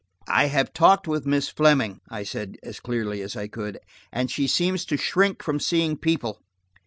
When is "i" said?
0.33-0.45, 2.09-2.23, 3.35-3.47